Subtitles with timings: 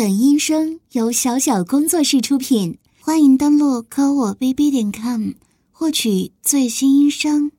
[0.00, 5.32] 本音声由小小工作室出品，欢迎登录科我 bb 点 com
[5.70, 7.52] 获取最新音声。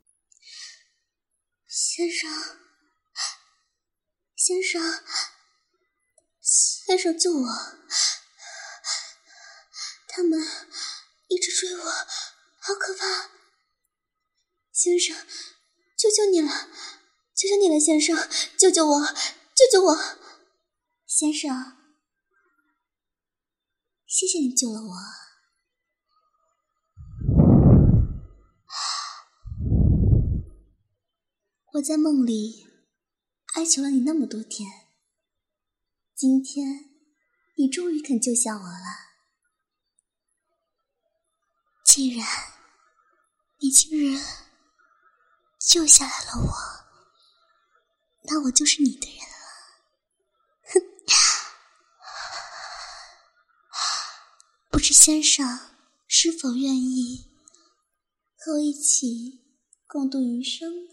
[1.67, 2.31] 先生，
[4.35, 4.81] 先生，
[6.41, 7.47] 先生救我！
[10.07, 10.43] 他们
[11.27, 13.29] 一直追我，好可怕！
[14.71, 15.15] 先生，
[15.95, 16.49] 求求你了，
[17.35, 18.17] 求求你了，先生，
[18.57, 19.95] 救救我，救救我！
[21.05, 21.77] 先生。
[24.13, 24.91] 谢谢你救了我。
[31.75, 32.67] 我在梦里
[33.55, 34.69] 哀求了你那么多天，
[36.13, 36.89] 今天
[37.55, 39.13] 你终于肯救下我了。
[41.85, 42.27] 既然
[43.59, 44.19] 你今日
[45.57, 46.51] 救下来了我，
[48.23, 49.19] 那我就是你的人。
[49.21, 49.27] 了
[54.81, 55.75] 不知先生
[56.07, 57.29] 是否愿意
[58.35, 59.43] 和我一起
[59.85, 60.91] 共度余生呢？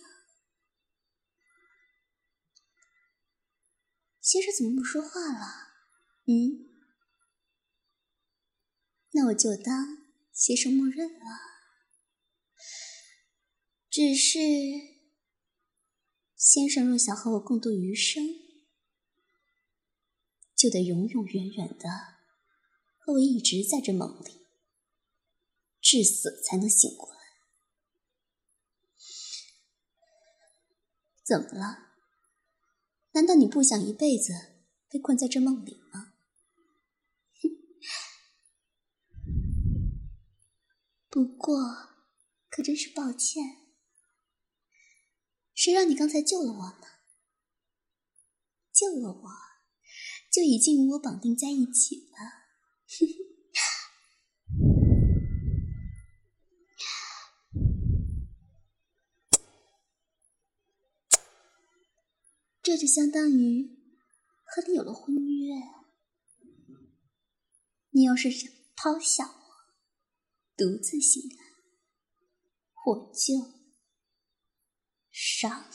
[4.20, 5.70] 先生怎么不说话了？
[6.26, 6.68] 嗯，
[9.12, 11.24] 那我就当先生默认了。
[13.88, 14.38] 只是
[16.36, 18.22] 先生若想和我共度余生，
[20.54, 22.17] 就得永永远远的。
[23.12, 24.44] 我一直在这梦里，
[25.80, 27.20] 至死才能醒过来。
[31.24, 31.94] 怎么了？
[33.12, 34.34] 难道你不想一辈子
[34.90, 36.12] 被困在这梦里吗？
[41.08, 41.56] 不过，
[42.50, 43.72] 可真是抱歉，
[45.54, 46.86] 谁让你刚才救了我呢？
[48.70, 49.30] 救了我，
[50.30, 52.47] 就已经与我绑定在一起了。
[62.62, 63.78] 这就相当于
[64.44, 65.54] 和你有了婚约。
[67.90, 69.32] 你要是想抛下我，
[70.56, 71.38] 独自醒来，
[72.86, 73.54] 我就
[75.10, 75.70] 杀了。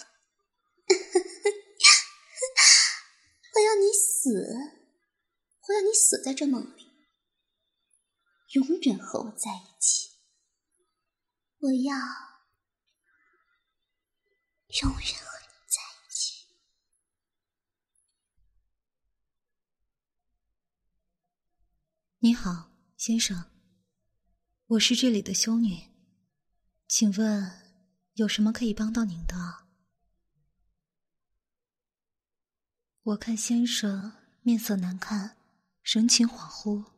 [3.56, 4.46] 我要你死，
[5.68, 6.83] 我要你死在这梦里，
[8.54, 10.12] 永远和我在一起。
[11.58, 11.96] 我要
[14.82, 16.46] 永远和你在一起。
[22.20, 23.50] 你好，先生，
[24.68, 25.90] 我是这里的修女，
[26.88, 27.52] 请问
[28.14, 29.64] 有什么可以帮到您的？
[33.02, 35.38] 我看先生面色难看，
[35.82, 36.93] 神情恍惚，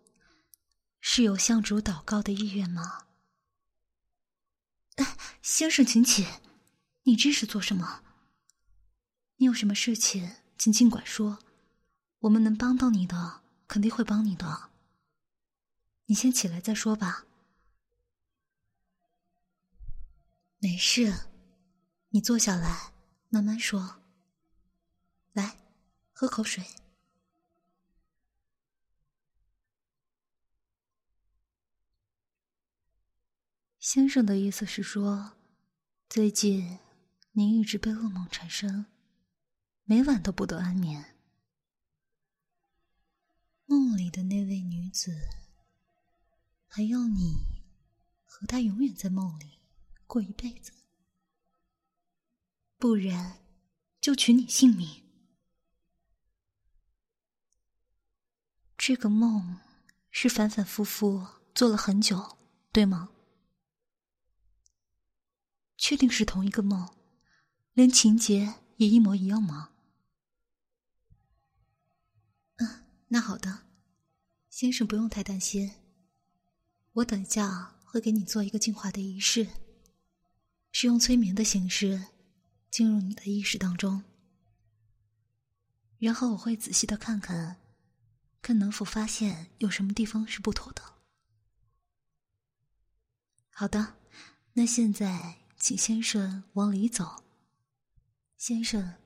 [1.07, 3.05] 是有向主祷告的意愿吗？
[5.39, 6.25] 先生，请起，
[7.03, 8.01] 你这是做什么？
[9.35, 11.38] 你有什么事情，请尽管说，
[12.21, 14.71] 我们能帮到你的，肯定会帮你的。
[16.07, 17.25] 你先起来再说吧。
[20.57, 21.27] 没事，
[22.09, 22.93] 你坐下来
[23.29, 24.01] 慢慢说。
[25.33, 25.59] 来，
[26.11, 26.66] 喝口水。
[33.88, 35.34] 先生的意思是说，
[36.09, 36.79] 最近
[37.34, 38.88] 您一直被噩梦缠身，
[39.84, 41.13] 每晚都不得安眠。
[43.68, 45.16] 梦里的那位女子。
[46.66, 47.35] 还要你
[48.23, 49.59] 和他永远在梦里
[50.07, 50.72] 过一辈子，
[52.79, 53.38] 不然
[54.02, 55.03] 就取你性命。
[58.75, 59.59] 这个梦
[60.09, 62.35] 是反反复复做了很久，
[62.72, 63.12] 对吗？
[65.88, 66.96] 确定是同一个梦，
[67.73, 69.69] 连情节也一模一样吗？
[72.56, 73.68] 嗯，那好的，
[74.50, 75.73] 先生不用太担心。
[76.93, 79.47] 我等下会给你做一个净化的仪式，
[80.72, 82.08] 是用催眠的形式
[82.72, 84.03] 进入你的意识当中，
[85.99, 87.61] 然后我会仔细的看看，
[88.41, 90.81] 看能否发现有什么地方是不妥的。
[93.52, 93.97] 好的，
[94.53, 97.23] 那现在请先生往里走。
[98.38, 99.02] 先生，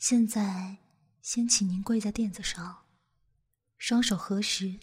[0.00, 0.78] 现在
[1.20, 2.88] 先请您跪在垫子上，
[3.78, 4.80] 双手合十，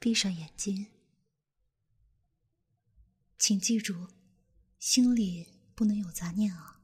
[0.00, 0.88] 闭上眼睛。
[3.38, 4.08] 请记住，
[4.80, 6.80] 心里不能有杂念啊。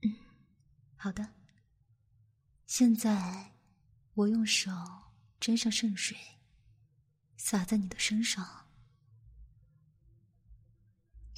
[0.00, 0.16] 嗯，
[0.96, 1.34] 好的。
[2.66, 3.58] 现在，
[4.14, 4.70] 我用手
[5.38, 6.16] 沾上圣水，
[7.36, 8.69] 洒在你的身上。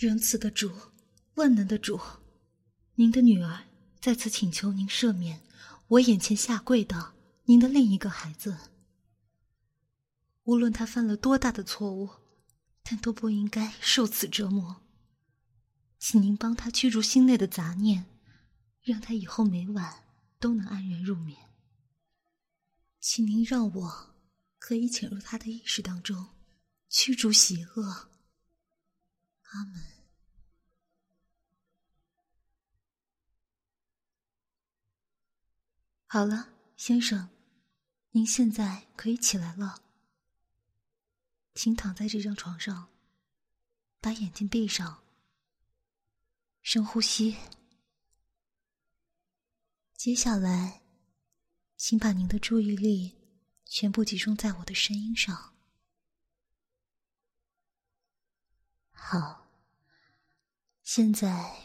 [0.03, 0.69] 仁慈的主，
[1.35, 2.01] 万能的主，
[2.97, 3.67] 您的女儿
[4.01, 5.41] 在此请求您赦免
[5.87, 7.15] 我眼前下跪的
[7.45, 8.59] 您的另一个孩子。
[10.43, 12.11] 无论他犯了多大的错误，
[12.83, 14.83] 但都不应该受此折磨。
[16.01, 18.07] 请您帮他驱逐心内的杂念，
[18.83, 20.03] 让他以后每晚
[20.41, 21.39] 都能安然入眠。
[22.99, 24.17] 请您让我
[24.59, 26.31] 可以潜入他的意识当中，
[26.89, 28.11] 驱逐邪恶。
[29.53, 29.92] 阿门。
[36.15, 37.31] 好了，先生，
[38.11, 39.83] 您现在可以起来了。
[41.55, 42.91] 请躺在这张床上，
[43.99, 45.03] 把眼睛闭上，
[46.61, 47.39] 深呼吸。
[49.95, 50.83] 接下来，
[51.79, 53.17] 请把您的注意力
[53.65, 55.55] 全部集中在我的声音上。
[58.91, 59.47] 好，
[60.83, 61.57] 现在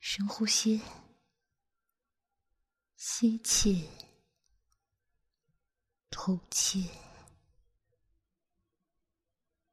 [0.00, 0.80] 深呼吸，
[3.06, 3.86] 吸气，
[6.08, 6.90] 吐气。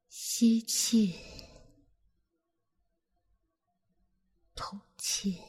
[0.09, 1.17] 吸气，
[4.53, 5.41] 吐气，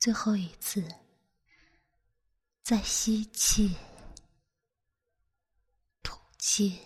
[0.00, 0.82] 最后一次，
[2.64, 3.76] 再吸气，
[6.02, 6.80] 吐气。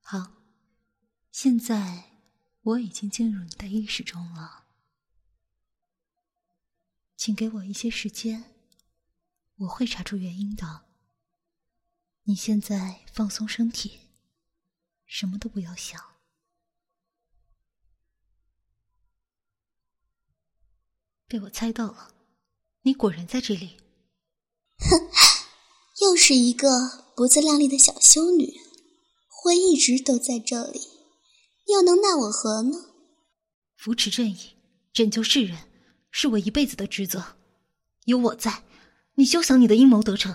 [0.00, 0.32] 好，
[1.30, 2.09] 现在
[2.62, 4.66] 我已经进入你的意识中了，
[7.16, 8.54] 请给我一些时间，
[9.56, 10.84] 我会查出原因的。
[12.24, 14.00] 你现在放松身体，
[15.06, 15.98] 什么都不要想。
[21.26, 22.14] 被我猜到了，
[22.82, 23.78] 你果然在这里。
[24.78, 25.10] 哼，
[26.02, 28.52] 又是一个不自量力的小修女，
[29.46, 30.80] 我一直都在这里，
[31.70, 32.76] 又能奈我何呢？
[33.76, 34.56] 扶持正义，
[34.92, 35.56] 拯救世人，
[36.10, 37.36] 是我一辈子的职责。
[38.04, 38.64] 有我在，
[39.14, 40.32] 你休想你的阴谋得逞。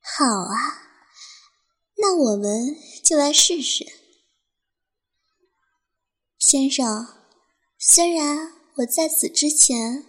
[0.00, 0.54] 好啊，
[1.98, 3.86] 那我们就来试试。
[6.38, 7.06] 先生，
[7.78, 10.04] 虽然我在此之前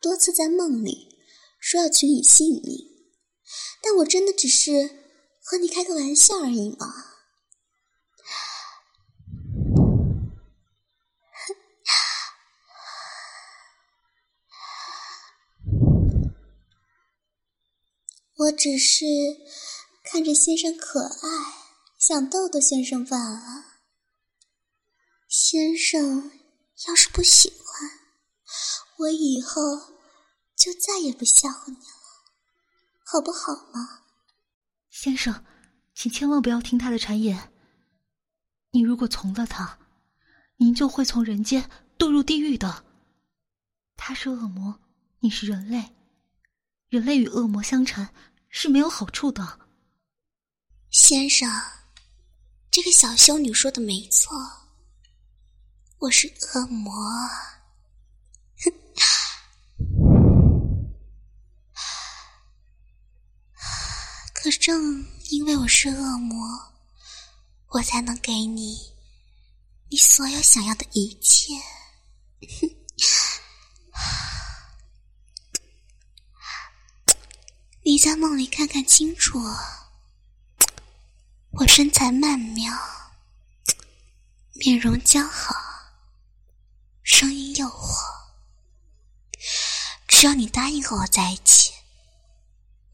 [0.00, 1.16] 多次在梦里
[1.60, 2.88] 说要取你性命，
[3.82, 4.90] 但我真的只是
[5.42, 7.15] 和你开个玩笑而已嘛。
[18.38, 19.06] 我只是
[20.04, 21.64] 看着先生可爱，
[21.98, 23.64] 想逗逗先生罢了。
[25.26, 26.30] 先生
[26.86, 27.90] 要是不喜欢，
[28.98, 29.94] 我以后
[30.54, 32.26] 就再也不吓唬你了，
[33.04, 34.02] 好不好嘛？
[34.90, 35.42] 先生，
[35.94, 37.52] 请千万不要听他的谗言。
[38.72, 39.78] 你如果从了他，
[40.58, 42.84] 您就会从人间堕入地狱的。
[43.96, 44.78] 他是恶魔，
[45.20, 45.95] 你是人类。
[46.88, 48.14] 人类与恶魔相缠
[48.48, 49.58] 是没有好处的，
[50.88, 51.50] 先生，
[52.70, 54.32] 这个小修女说的没错，
[55.98, 56.94] 我是恶魔。
[64.32, 66.38] 可正因为我是恶魔，
[67.70, 68.78] 我才能给你
[69.90, 71.52] 你所有想要的一切。
[77.86, 79.40] 你在梦里看看清楚，
[81.54, 82.76] 我身材曼妙，
[84.54, 85.54] 面容姣好，
[87.04, 87.94] 声音诱惑。
[90.08, 91.74] 只要你答应和我在一起，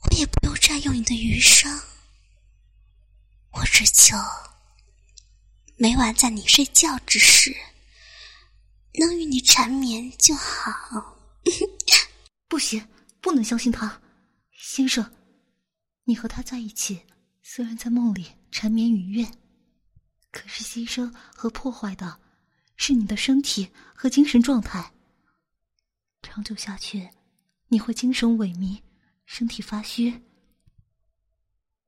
[0.03, 1.81] 我也不用占用你的余生。
[3.53, 4.15] 我只求
[5.77, 7.57] 每晚在你睡觉之时，
[9.01, 11.17] 能与你缠绵就好。
[12.47, 12.87] 不行，
[13.23, 14.02] 不能相信他。
[14.65, 15.13] 先生，
[16.05, 17.03] 你和他在一起，
[17.43, 19.29] 虽然在梦里缠绵愉悦，
[20.31, 22.21] 可是牺牲和破坏的，
[22.77, 24.95] 是你的身体和精神状态。
[26.23, 27.11] 长久下去，
[27.69, 28.81] 你会精神萎靡，
[29.27, 30.23] 身体发虚，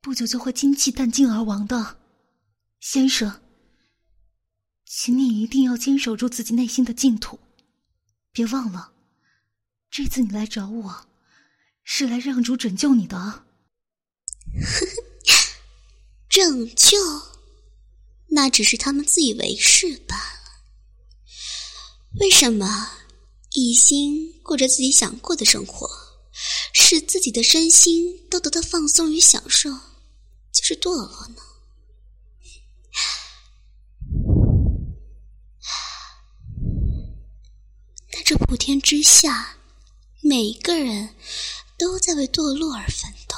[0.00, 2.00] 不久就会精气弹尽而亡的。
[2.80, 3.40] 先生，
[4.84, 7.38] 请你一定要坚守住自己内心的净土，
[8.32, 8.92] 别忘了，
[9.88, 11.06] 这次你来找我。
[11.84, 13.44] 是来让主拯救你的，呵
[14.52, 14.86] 呵
[16.28, 16.98] 拯救，
[18.28, 20.40] 那只是他们自以为是罢了。
[22.20, 22.90] 为什么
[23.50, 25.88] 一心过着自己想过的生活，
[26.72, 29.70] 使自己的身心都得到放松与享受，
[30.52, 31.36] 就是堕落呢？
[38.10, 39.58] 但这普天之下，
[40.20, 41.14] 每一个人
[41.84, 43.36] 都在为堕落而奋斗。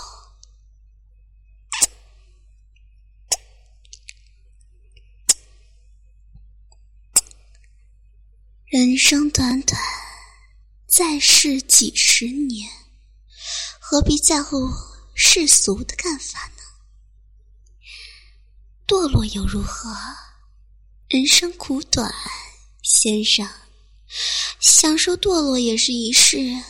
[8.66, 9.76] 人生短短，
[10.86, 12.70] 在世几十年，
[13.80, 14.70] 何必在乎
[15.12, 16.62] 世俗的看法呢？
[18.86, 19.92] 堕落又如何？
[21.08, 22.14] 人生苦短，
[22.80, 23.48] 先生，
[24.60, 26.62] 享受堕落也是一世，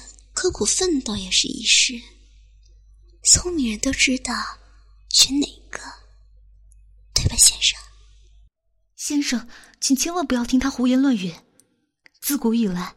[0.46, 2.00] 刻苦奋斗也是一事。
[3.24, 4.32] 聪明人都知道
[5.08, 5.80] 选哪个，
[7.12, 7.76] 对吧，先生？
[8.94, 9.48] 先生，
[9.80, 11.34] 请千万不要听他胡言乱语。
[12.20, 12.94] 自古以来，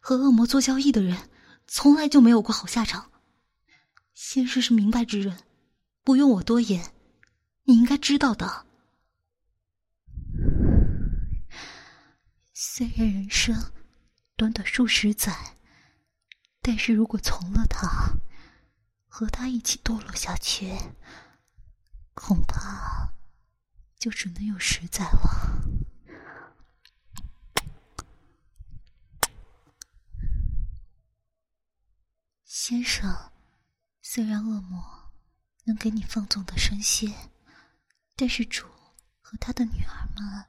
[0.00, 1.30] 和恶魔做交易的人，
[1.68, 3.12] 从来就没有过好下场。
[4.12, 5.38] 先生是明白之人，
[6.02, 6.92] 不用我多言，
[7.62, 8.66] 你应该知道的。
[12.52, 13.72] 虽然人生
[14.34, 15.57] 短短数十载，
[16.70, 17.88] 但是如果从了他，
[19.06, 20.76] 和他一起堕落下去，
[22.12, 23.14] 恐怕
[23.98, 25.62] 就只能有十载了。
[32.44, 33.32] 先生，
[34.02, 35.10] 虽然恶魔
[35.64, 37.14] 能给你放纵的身心，
[38.14, 38.66] 但是主
[39.22, 40.44] 和他的女儿们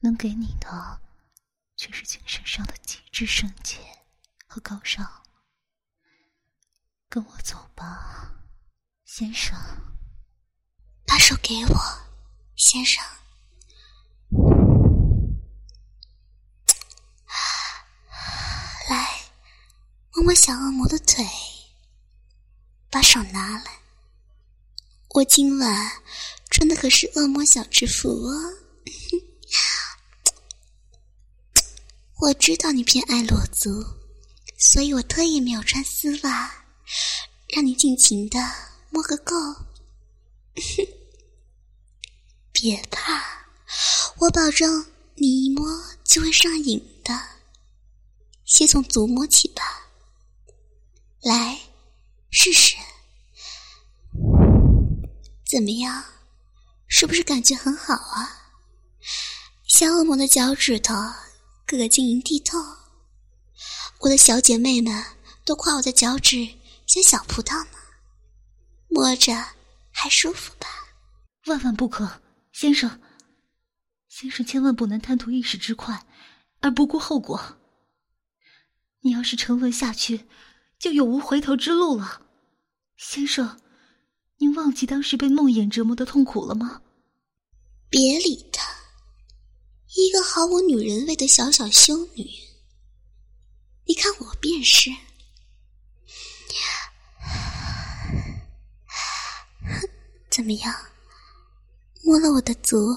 [0.00, 1.02] 能给你的，
[1.76, 3.76] 却是精神上的极致圣洁
[4.46, 5.21] 和高尚。
[7.12, 8.32] 跟我走吧，
[9.04, 9.54] 先生。
[11.04, 11.76] 把手给我，
[12.56, 13.04] 先生。
[18.88, 19.20] 来。
[20.14, 21.22] 摸摸小恶魔的腿，
[22.88, 23.64] 把手拿来。
[25.10, 26.02] 我今晚
[26.50, 28.32] 穿的可是恶魔小制服哦。
[32.20, 33.68] 我知道你偏爱裸足，
[34.56, 36.61] 所以我特意没有穿丝袜，
[37.48, 38.38] 让你尽情的
[38.90, 39.34] 摸个够。
[42.52, 43.46] 别怕，
[44.18, 45.66] 我保证你一摸
[46.04, 47.28] 就会上瘾的。
[48.44, 49.88] 先从足摸起吧。
[51.22, 51.60] 来，
[52.30, 52.76] 试试，
[55.46, 56.04] 怎么样？
[56.86, 58.52] 是不是感觉很好啊？
[59.66, 60.94] 小恶魔的脚趾头
[61.64, 62.58] 个个晶莹剔透，
[64.00, 65.02] 我的小姐妹们
[65.44, 66.46] 都夸我的脚趾
[66.86, 67.78] 像小葡萄呢，
[68.88, 69.32] 摸着
[69.90, 70.66] 还舒服吧？
[71.46, 72.20] 万万不可，
[72.52, 73.00] 先生，
[74.08, 76.06] 先生千万不能贪图一时之快
[76.60, 77.58] 而不顾后果。
[79.00, 80.26] 你要是沉沦下去。
[80.78, 82.22] 就永无回头之路了，
[82.96, 83.60] 先生，
[84.38, 86.82] 您忘记当时被梦魇折磨的痛苦了吗？
[87.88, 88.66] 别理他，
[89.94, 92.28] 一个毫无女人味的小小修女。
[93.86, 94.90] 你看我便是，
[100.32, 100.74] 怎么样？
[102.02, 102.96] 摸了我的足，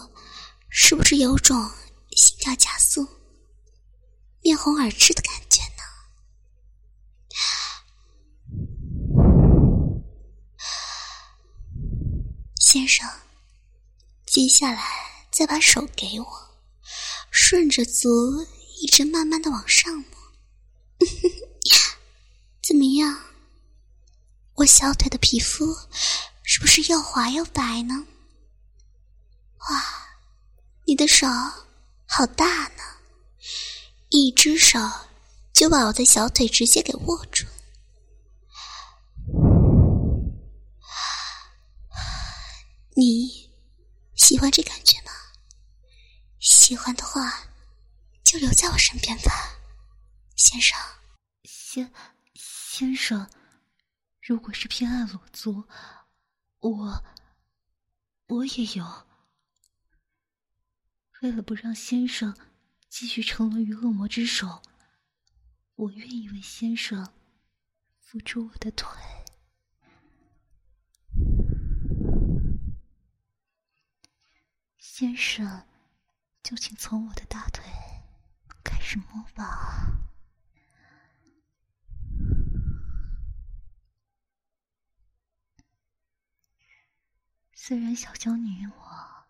[0.70, 1.70] 是不是有种
[2.12, 3.06] 心跳加速、
[4.42, 5.84] 面红耳赤的感觉呢？
[12.58, 13.06] 先生，
[14.26, 16.26] 接下来再把手给我，
[17.32, 18.48] 顺着足
[18.82, 20.06] 一直慢慢的往上摸，
[22.64, 23.24] 怎么样？
[24.56, 25.66] 我小腿的皮肤
[26.56, 28.08] 是不是又滑又白呢？
[29.58, 29.84] 哇，
[30.86, 31.28] 你的手
[32.06, 32.82] 好大呢，
[34.08, 34.80] 一只手
[35.52, 37.46] 就把我的小腿直接给握住。
[42.96, 43.52] 你
[44.16, 45.12] 喜欢这感觉吗？
[46.40, 47.50] 喜欢的话，
[48.24, 49.58] 就留在我身边吧，
[50.38, 50.80] 先生。
[51.44, 51.92] 先
[52.34, 53.30] 先生，
[54.22, 55.62] 如果是偏爱裸足，
[56.70, 57.04] 我
[58.28, 59.06] 我也有。
[61.22, 62.36] 为了不让先生
[62.90, 64.64] 继续沉沦于恶魔之手，
[65.76, 67.14] 我愿意为先生
[68.00, 68.90] 付出我的腿。
[74.80, 75.68] 先生，
[76.42, 77.64] 就请从我的大腿
[78.64, 80.05] 开始摸吧。
[87.68, 89.26] 虽然小娇女我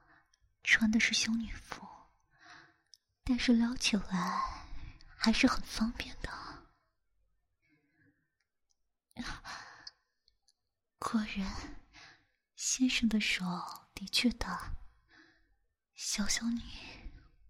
[0.62, 1.88] 穿的是修女服
[3.24, 4.42] 但是撩起来
[5.06, 6.30] 还是很方便的。
[11.00, 11.80] 果然
[12.58, 13.46] 先生的手
[13.94, 14.74] 的确大
[15.94, 16.62] 小小女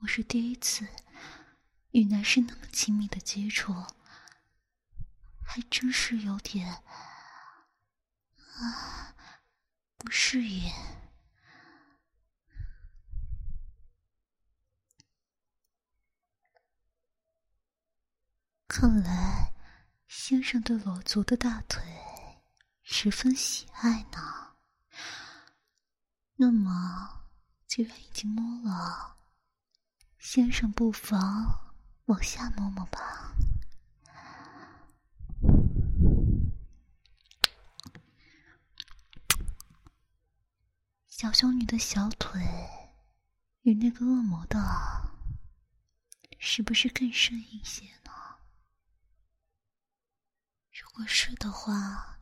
[0.01, 0.87] 我是第一次
[1.93, 3.73] 与男生那么亲密的接触
[5.43, 6.83] 还真是有点
[8.37, 9.14] 啊
[10.05, 10.71] 不适应。
[18.67, 19.51] 看来，
[20.07, 21.81] 先生对裸足的大腿
[22.83, 24.53] 十分喜爱呢。
[26.35, 27.25] 那么，
[27.65, 29.17] 既然已经摸了，
[30.19, 31.73] 先生不妨
[32.05, 33.33] 往下摸摸吧。
[41.17, 42.41] 小修女的小腿
[43.61, 44.59] 与那个恶魔的，
[46.39, 48.11] 是不是更深一些呢？
[50.73, 52.19] 如果是的话，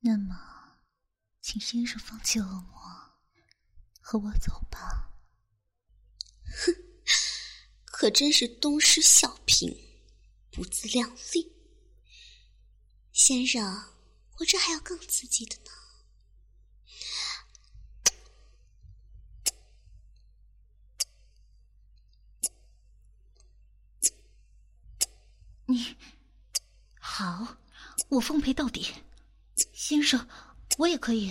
[0.00, 0.78] 那么，
[1.42, 2.80] 请先生放弃恶魔，
[4.00, 5.10] 和我走吧。
[6.46, 6.72] 哼，
[7.84, 9.76] 可真是东施效颦，
[10.50, 11.52] 不自量力。
[13.12, 13.62] 先生，
[14.38, 15.72] 我这还有更刺激的呢。
[25.70, 25.96] 你。
[26.98, 27.56] 好，
[28.08, 28.86] 我奉陪到底，
[29.74, 30.26] 先生，
[30.78, 31.30] 我也可以。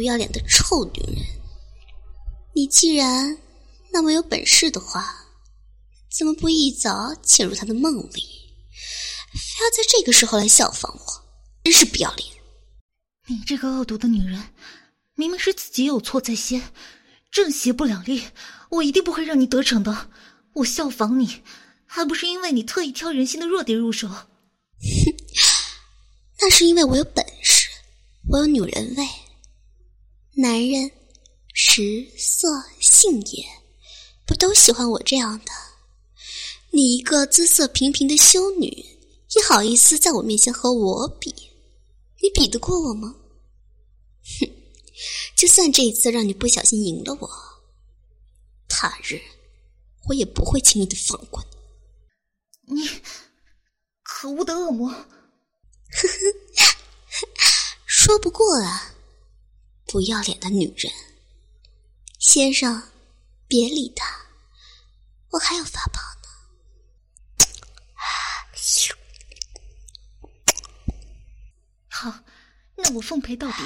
[0.00, 1.26] 不要脸的臭女人！
[2.54, 3.36] 你既然
[3.92, 5.26] 那么有本事的话，
[6.10, 8.22] 怎么不一早潜入他的梦里，
[9.30, 11.24] 非要在这个时候来效仿我？
[11.64, 12.26] 真是不要脸！
[13.26, 14.42] 你这个恶毒的女人，
[15.16, 16.72] 明明是自己有错在先，
[17.30, 18.24] 正邪不两立，
[18.70, 20.08] 我一定不会让你得逞的。
[20.54, 21.42] 我效仿你，
[21.84, 24.08] 还不是因为你特意挑人心的弱点入手？
[24.08, 24.26] 哼，
[26.40, 27.68] 那是因为我有本事，
[28.30, 29.06] 我有女人味。
[30.40, 30.90] 男人，
[31.52, 33.44] 食色性也，
[34.24, 35.52] 不都喜欢我这样的？
[36.70, 41.28] 你一个姿色平平的修女，你好意思在我面前和我比？
[42.22, 43.14] 你比得过我吗？
[44.40, 44.48] 哼！
[45.36, 47.30] 就算这一次让你不小心赢了我，
[48.66, 49.20] 他日
[50.08, 51.44] 我也不会轻易的放过
[52.64, 52.80] 你。
[52.80, 52.88] 你
[54.02, 54.88] 可恶的恶魔！
[54.88, 55.04] 呵
[55.92, 56.64] 呵，
[57.84, 58.94] 说不过啊。
[59.90, 60.92] 不要脸的女人，
[62.20, 62.80] 先生，
[63.48, 64.06] 别理她，
[65.30, 66.28] 我还要发炮呢。
[71.88, 72.20] 好，
[72.76, 73.58] 那我奉陪到底。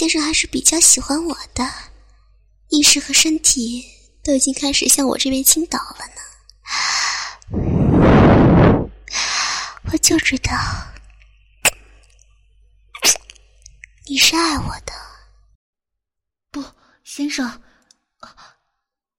[0.00, 1.62] 先生还是比较喜欢我的，
[2.68, 3.84] 意识和身体
[4.24, 6.22] 都已经开始向我这边倾倒了呢。
[9.92, 10.54] 我就知道
[14.06, 14.92] 你是爱我的，
[16.50, 16.64] 不，
[17.04, 17.60] 先生，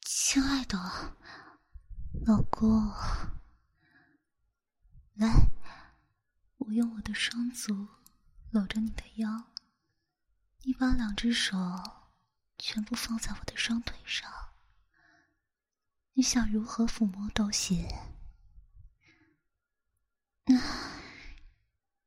[0.03, 0.79] 亲爱的
[2.25, 2.91] 老公，
[5.13, 5.31] 来，
[6.57, 7.87] 我用我的双足
[8.49, 9.50] 搂着你的腰。
[10.63, 11.57] 你把两只手
[12.57, 14.31] 全部放在我的双腿上，
[16.13, 17.87] 你想如何抚摸都行。
[20.45, 20.53] 啊，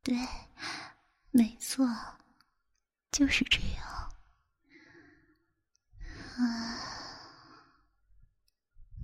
[0.02, 0.16] 对，
[1.30, 1.84] 没错，
[3.10, 4.14] 就是这样。
[6.36, 6.78] 啊，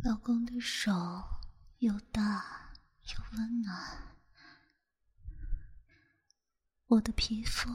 [0.04, 0.92] 老公的手
[1.78, 4.16] 又大又温暖，
[6.86, 7.68] 我的皮肤。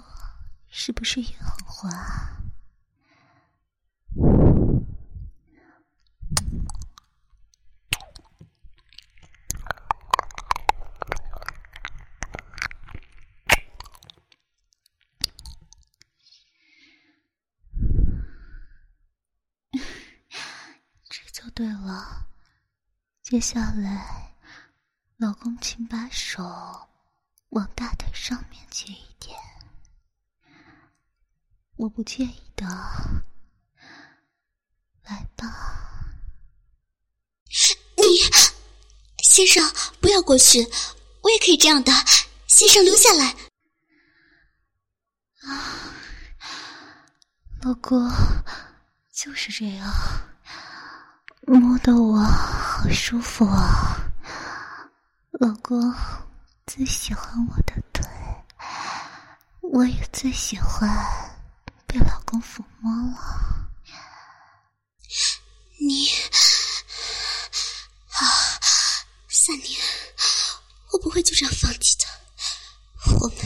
[0.78, 1.88] 是不是也很滑？
[21.10, 22.28] 这就对了。
[23.24, 24.36] 接下来，
[25.18, 26.44] 老公，请把手
[27.50, 29.36] 往大腿上面接一点。
[31.78, 32.66] 我不介意的，
[35.04, 35.46] 来吧。
[37.98, 38.04] 你，
[39.22, 39.62] 先生
[40.00, 40.66] 不要过去，
[41.22, 41.92] 我也可以这样的。
[42.48, 43.36] 先生留下来。
[45.42, 45.94] 啊，
[47.62, 48.10] 老公，
[49.12, 49.94] 就是这样。
[51.42, 54.12] 摸得我好舒服啊！
[55.32, 55.94] 老公
[56.66, 58.04] 最喜欢我的腿，
[59.62, 60.90] 我也最喜欢
[61.96, 63.72] 被老公抚摸了。
[65.80, 66.10] 你
[68.10, 68.60] 啊，
[69.30, 69.80] 三年，
[70.92, 72.04] 我不会就这样放弃的。
[73.22, 73.38] 我们，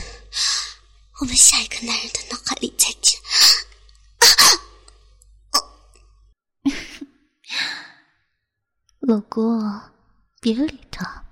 [1.22, 3.22] 我们下一个男人的脑海里再见。
[9.02, 9.80] 老公，
[10.42, 11.24] 别理他，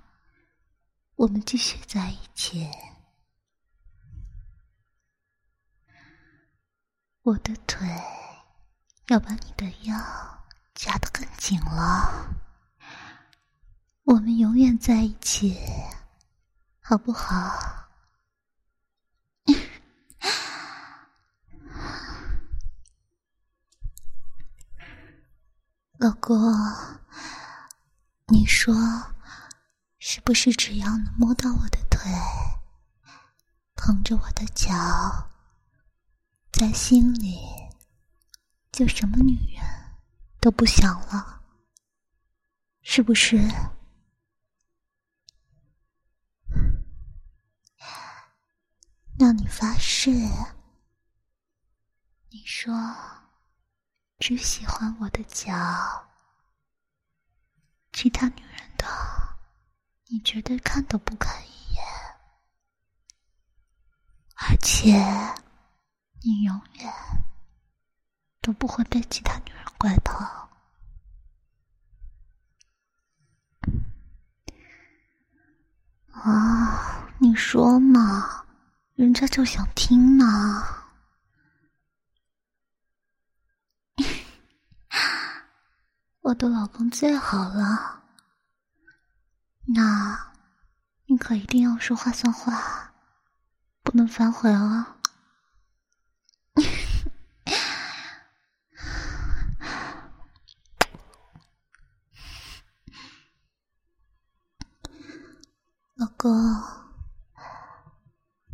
[1.16, 2.70] 我们继续在一起。
[7.28, 7.86] 我的腿
[9.08, 9.98] 要把你的腰
[10.74, 12.34] 夹得更紧了，
[14.04, 15.60] 我们永远在一起，
[16.80, 17.90] 好不好？
[26.00, 26.38] 老公。
[28.28, 28.74] 你说，
[30.00, 32.10] 是不是只要能摸到我的腿，
[33.76, 35.28] 捧着我的脚，
[36.58, 37.40] 在心里
[38.72, 39.64] 就什么女人
[40.40, 41.44] 都不想了？
[42.82, 43.38] 是不是？
[49.20, 50.10] 那你发誓，
[52.30, 52.74] 你说
[54.18, 55.54] 只喜欢我的脚。
[57.94, 58.86] 其他女人的，
[60.08, 61.84] 你绝对看都不看一眼，
[64.36, 64.94] 而且
[66.28, 66.94] 你永远
[68.42, 70.50] 都不会被其他女人拐跑。
[76.12, 78.46] 啊，你说嘛，
[78.96, 80.26] 人家就想听呢。
[86.20, 88.04] 我的老公最好了，
[89.68, 90.34] 那
[91.06, 92.94] 你可一定要说话算话，
[93.82, 94.97] 不能反悔哦。
[105.98, 106.32] 老公，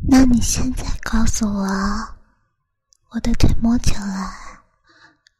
[0.08, 1.62] 那你现在告诉我，
[3.10, 4.32] 我的腿摸起来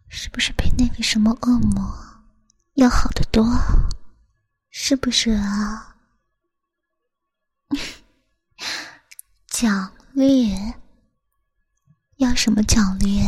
[0.09, 1.83] 是不是比那个什么恶魔？
[2.75, 3.47] 要好得多，
[4.71, 5.97] 是不是啊？
[9.49, 10.75] 奖励？
[12.17, 13.23] 要什么奖励？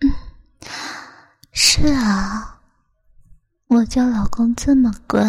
[0.00, 0.12] 嗯，
[1.50, 2.60] 是啊，
[3.68, 5.22] 我家老公这么乖，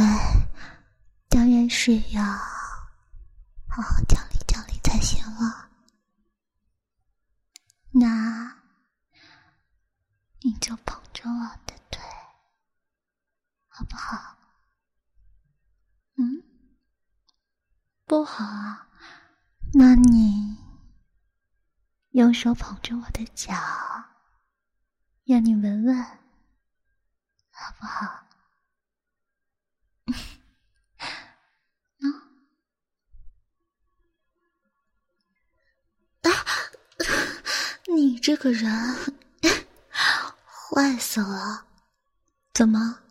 [1.70, 5.70] 是要好好奖励奖励才行了。
[7.92, 8.62] 那
[10.42, 12.02] 你就捧着我的腿。
[13.68, 14.38] 好不好？
[16.16, 16.44] 嗯，
[18.06, 18.88] 不好啊。
[19.74, 20.58] 那你
[22.12, 23.54] 用手捧着我的脚，
[25.26, 26.04] 让你闻闻，
[27.52, 28.25] 好不好？
[37.94, 38.72] 你这个人
[40.72, 41.68] 坏死了，
[42.54, 43.02] 怎么？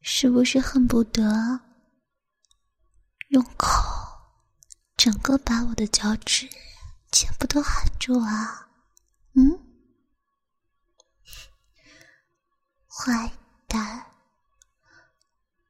[0.00, 1.60] 是不是恨不得
[3.28, 3.66] 用口
[4.96, 6.48] 整个把我的脚趾
[7.10, 8.68] 全部都含住啊？
[9.32, 9.58] 嗯，
[12.86, 13.32] 坏
[13.66, 14.12] 蛋，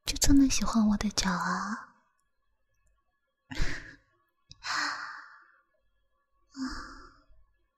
[0.04, 1.94] 就这么喜欢我的脚啊？
[4.60, 4.68] 啊，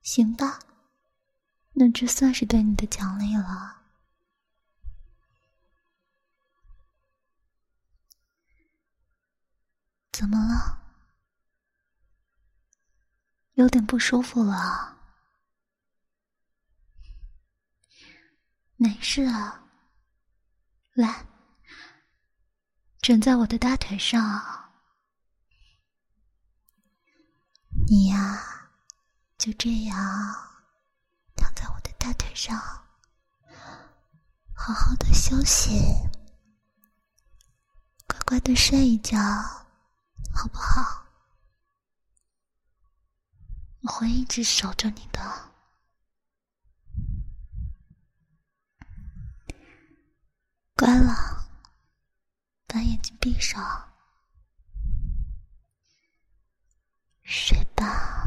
[0.07, 0.59] 行吧，
[1.73, 3.81] 那这算是对你的奖励了。
[10.13, 10.81] 怎么了？
[13.55, 14.97] 有点不舒服了？
[18.77, 19.67] 没事啊，
[20.93, 21.25] 来，
[23.01, 24.71] 枕在我的大腿上，
[27.89, 28.66] 你呀，
[29.47, 29.97] 就这样
[31.37, 32.59] 躺在我的大腿上，
[34.53, 35.71] 好好的休息，
[38.05, 39.17] 乖乖的睡一觉。
[40.35, 41.05] 好不好？
[43.83, 45.49] 我会一直守着你的。
[50.75, 51.47] 乖了，
[52.67, 53.93] 把眼睛闭上，
[57.23, 58.26] 睡吧，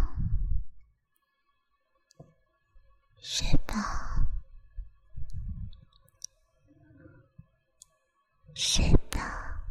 [3.32, 4.26] 睡吧
[8.54, 9.62] 睡吧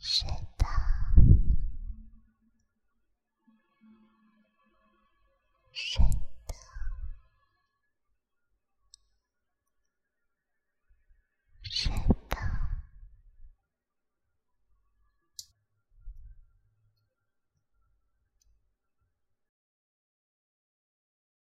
[0.00, 0.28] 睡